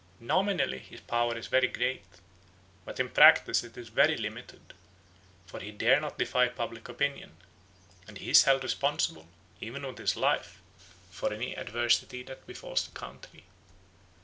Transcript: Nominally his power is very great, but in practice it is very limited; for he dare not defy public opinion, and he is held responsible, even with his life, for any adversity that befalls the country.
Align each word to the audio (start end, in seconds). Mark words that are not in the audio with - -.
Nominally 0.19 0.79
his 0.79 0.99
power 0.99 1.37
is 1.37 1.45
very 1.45 1.67
great, 1.67 2.03
but 2.85 2.99
in 2.99 3.09
practice 3.09 3.63
it 3.63 3.77
is 3.77 3.89
very 3.89 4.17
limited; 4.17 4.73
for 5.45 5.59
he 5.59 5.71
dare 5.71 5.99
not 6.01 6.17
defy 6.17 6.47
public 6.47 6.89
opinion, 6.89 7.37
and 8.07 8.17
he 8.17 8.31
is 8.31 8.45
held 8.45 8.63
responsible, 8.63 9.27
even 9.59 9.85
with 9.85 9.99
his 9.99 10.15
life, 10.15 10.59
for 11.11 11.31
any 11.31 11.53
adversity 11.55 12.23
that 12.23 12.47
befalls 12.47 12.83
the 12.85 12.99
country. 12.99 13.43